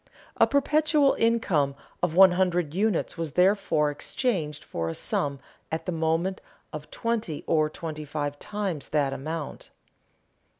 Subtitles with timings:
[0.37, 5.39] A perpetual income of one hundred units was therefore exchanged for a sum
[5.71, 6.41] at the moment
[6.73, 9.69] of twenty or twenty five times that amount.